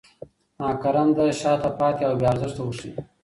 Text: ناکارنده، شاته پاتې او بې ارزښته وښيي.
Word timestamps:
ناکارنده، 0.61 1.25
شاته 1.39 1.69
پاتې 1.79 2.03
او 2.07 2.13
بې 2.19 2.25
ارزښته 2.31 2.61
وښيي. 2.65 2.91